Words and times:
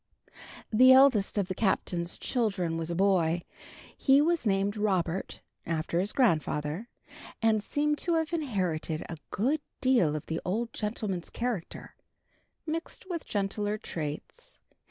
III. 0.01 0.33
The 0.73 0.91
eldest 0.93 1.37
of 1.37 1.47
the 1.47 1.53
Captain's 1.53 2.17
children 2.17 2.75
was 2.75 2.89
a 2.89 2.95
boy. 2.95 3.43
He 3.95 4.19
was 4.19 4.47
named 4.47 4.75
Robert, 4.75 5.41
after 5.63 5.99
his 5.99 6.11
grandfather, 6.11 6.89
and 7.39 7.61
seemed 7.63 7.99
to 7.99 8.15
have 8.15 8.33
inherited 8.33 9.03
a 9.07 9.17
good 9.29 9.61
deal 9.79 10.15
of 10.15 10.25
the 10.25 10.41
old 10.43 10.73
gentleman's 10.73 11.29
character, 11.29 11.93
mixed 12.65 13.07
with 13.11 13.25
gentler 13.25 13.77
traits. 13.77 14.57